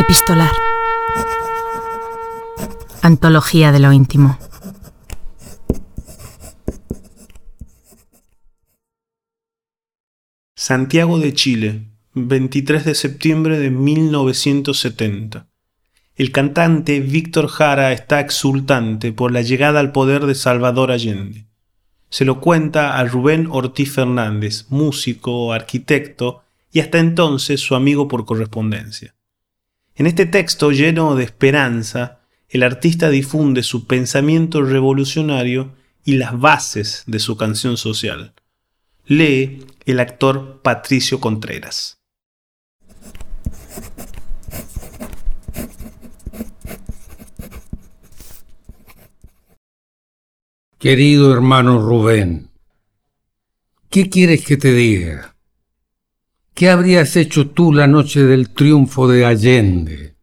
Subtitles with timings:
[0.00, 0.50] Epistolar.
[3.02, 4.38] Antología de lo íntimo.
[10.56, 11.82] Santiago de Chile,
[12.14, 15.48] 23 de septiembre de 1970.
[16.16, 21.44] El cantante Víctor Jara está exultante por la llegada al poder de Salvador Allende.
[22.08, 26.42] Se lo cuenta a Rubén Ortiz Fernández, músico, arquitecto
[26.72, 29.14] y hasta entonces su amigo por correspondencia.
[30.00, 35.74] En este texto lleno de esperanza, el artista difunde su pensamiento revolucionario
[36.06, 38.32] y las bases de su canción social.
[39.04, 42.00] Lee el actor Patricio Contreras.
[50.78, 52.48] Querido hermano Rubén,
[53.90, 55.36] ¿qué quieres que te diga?
[56.60, 60.14] ¿Qué habrías hecho tú la noche del triunfo de Allende?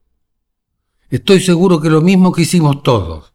[1.10, 3.34] Estoy seguro que lo mismo que hicimos todos.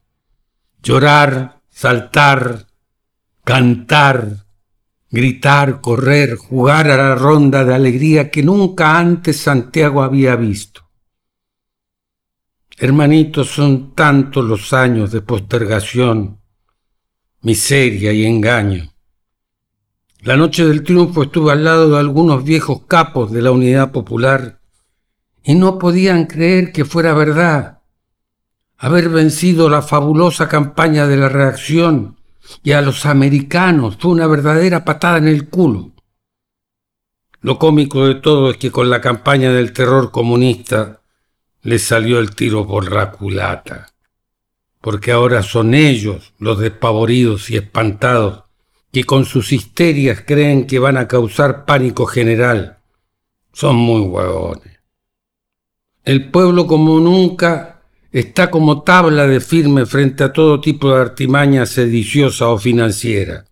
[0.80, 2.68] Llorar, saltar,
[3.42, 4.46] cantar,
[5.10, 10.88] gritar, correr, jugar a la ronda de alegría que nunca antes Santiago había visto.
[12.78, 16.38] Hermanitos, son tantos los años de postergación
[17.40, 18.91] miseria y engaño.
[20.22, 24.60] La noche del triunfo estuve al lado de algunos viejos capos de la Unidad Popular
[25.42, 27.80] y no podían creer que fuera verdad.
[28.78, 32.16] Haber vencido la fabulosa campaña de la reacción
[32.62, 35.90] y a los americanos fue una verdadera patada en el culo.
[37.40, 41.00] Lo cómico de todo es que con la campaña del terror comunista
[41.62, 43.92] les salió el tiro por la culata
[44.82, 48.42] porque ahora son ellos los despavoridos y espantados
[48.92, 52.78] que con sus histerias creen que van a causar pánico general.
[53.52, 54.80] Son muy huevones.
[56.04, 61.64] El pueblo como nunca está como tabla de firme frente a todo tipo de artimaña
[61.64, 63.46] sediciosa o financiera.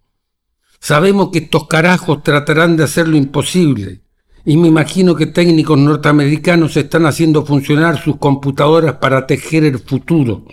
[0.79, 4.03] Sabemos que estos carajos tratarán de hacer lo imposible,
[4.45, 10.45] y me imagino que técnicos norteamericanos están haciendo funcionar sus computadoras para tejer el futuro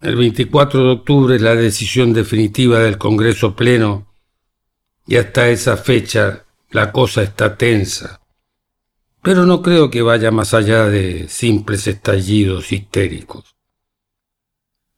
[0.00, 4.06] el 24 de octubre es la decisión definitiva del Congreso Pleno
[5.06, 8.20] y hasta esa fecha la cosa está tensa.
[9.22, 13.56] Pero no creo que vaya más allá de simples estallidos histéricos.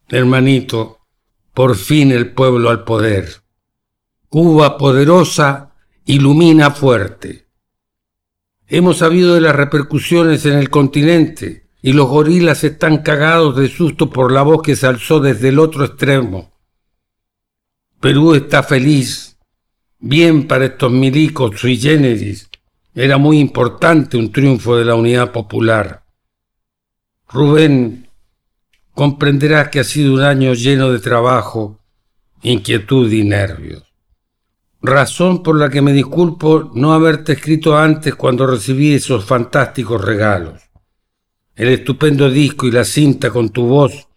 [0.08, 0.98] Hermanito,
[1.54, 3.42] por fin el pueblo al poder.
[4.28, 5.74] Cuba poderosa
[6.04, 7.46] ilumina fuerte.
[8.68, 14.10] Hemos sabido de las repercusiones en el continente y los gorilas están cagados de susto
[14.10, 16.52] por la voz que se alzó desde el otro extremo.
[18.00, 19.38] Perú está feliz,
[19.98, 22.48] bien para estos milicos sui generis.
[22.94, 26.04] Era muy importante un triunfo de la unidad popular.
[27.28, 28.08] Rubén,
[28.92, 31.78] comprenderás que ha sido un año lleno de trabajo,
[32.42, 33.84] inquietud y nervios.
[34.82, 40.69] Razón por la que me disculpo no haberte escrito antes cuando recibí esos fantásticos regalos
[41.60, 44.08] el estupendo disco y la cinta con tu voz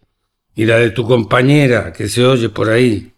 [0.56, 3.12] y la de tu compañera que se oye por ahí.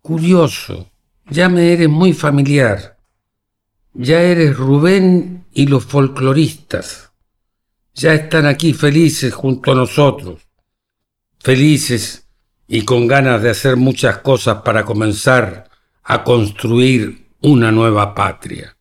[0.00, 0.88] Curioso,
[1.28, 2.96] ya me eres muy familiar.
[3.92, 7.10] Ya eres Rubén y los folcloristas.
[7.92, 10.40] Ya están aquí felices junto a nosotros,
[11.40, 12.28] felices
[12.68, 15.68] y con ganas de hacer muchas cosas para comenzar
[16.04, 18.76] a construir una nueva patria.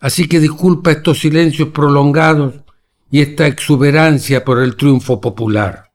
[0.00, 2.54] Así que disculpa estos silencios prolongados
[3.10, 5.90] y esta exuberancia por el triunfo popular.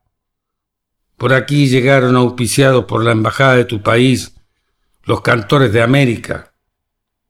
[1.18, 4.36] Por aquí llegaron auspiciados por la embajada de tu país
[5.04, 6.54] los cantores de América.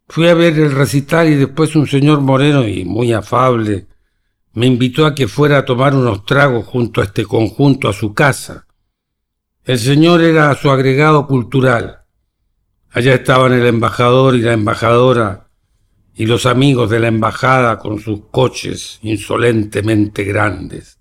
[0.08, 3.88] Fui a ver el recital y después un señor moreno y muy afable
[4.54, 8.14] me invitó a que fuera a tomar unos tragos junto a este conjunto a su
[8.14, 8.68] casa.
[9.64, 12.04] El señor era su agregado cultural.
[12.92, 15.50] Allá estaban el embajador y la embajadora
[16.16, 21.00] y los amigos de la embajada con sus coches insolentemente grandes.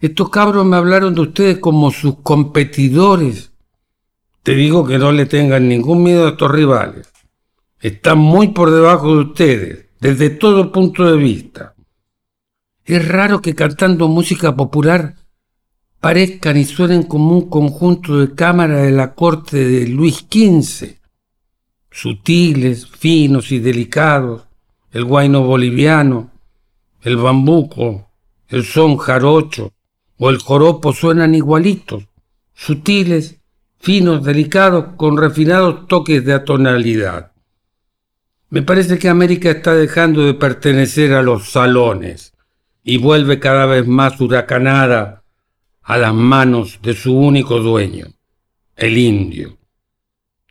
[0.00, 3.52] Estos cabros me hablaron de ustedes como sus competidores.
[4.42, 7.10] Te digo que no le tengan ningún miedo a estos rivales.
[7.80, 11.74] Están muy por debajo de ustedes, desde todo punto de vista.
[12.84, 15.14] Es raro que cantando música popular
[16.00, 20.97] parezcan y suenen como un conjunto de cámaras de la corte de Luis XV
[22.00, 24.46] sutiles, finos y delicados,
[24.92, 26.30] el guayno boliviano,
[27.02, 28.08] el bambuco,
[28.46, 29.72] el son jarocho
[30.16, 32.04] o el joropo suenan igualitos,
[32.54, 33.40] sutiles,
[33.80, 37.32] finos, delicados, con refinados toques de atonalidad.
[38.50, 42.32] Me parece que América está dejando de pertenecer a los salones
[42.84, 45.24] y vuelve cada vez más huracanada
[45.82, 48.06] a las manos de su único dueño,
[48.76, 49.57] el indio,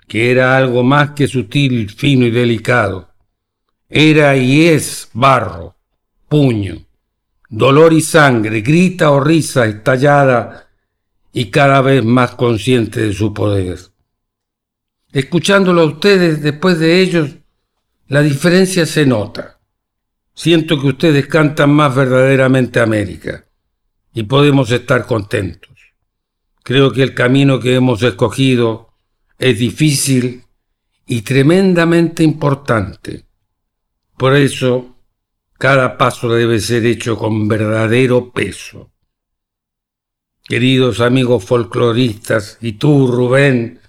[0.08, 3.10] que era algo más que sutil, fino y delicado.
[3.90, 5.76] Era y es barro,
[6.30, 6.86] puño,
[7.50, 10.70] dolor y sangre, grita o risa estallada
[11.34, 13.78] y cada vez más consciente de su poder.
[15.12, 17.30] Escuchándolo a ustedes después de ellos,
[18.08, 19.60] la diferencia se nota.
[20.34, 23.46] Siento que ustedes cantan más verdaderamente América
[24.14, 25.76] y podemos estar contentos.
[26.64, 28.87] Creo que el camino que hemos escogido
[29.38, 30.44] es difícil
[31.06, 33.26] y tremendamente importante.
[34.18, 34.96] Por eso,
[35.58, 38.92] cada paso debe ser hecho con verdadero peso.
[40.44, 43.80] Queridos amigos folcloristas, y tú, Rubén,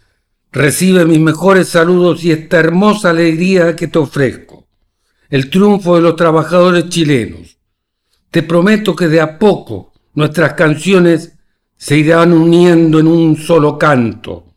[0.51, 4.67] Recibe mis mejores saludos y esta hermosa alegría que te ofrezco,
[5.29, 7.59] el triunfo de los trabajadores chilenos.
[8.31, 11.35] Te prometo que de a poco nuestras canciones
[11.77, 14.48] se irán uniendo en un solo canto.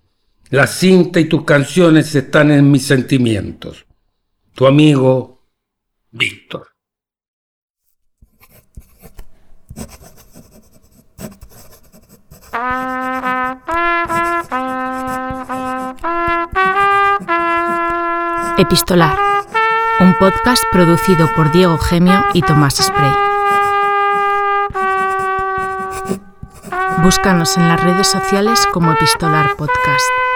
[0.52, 3.86] La cinta y tus canciones están en mis sentimientos.
[4.54, 5.48] Tu amigo
[6.12, 6.68] Víctor.
[18.58, 19.18] Epistolar,
[20.02, 23.14] un podcast producido por Diego Gemio y Tomás Spray.
[27.02, 30.31] Búscanos en las redes sociales como Epistolar Podcast.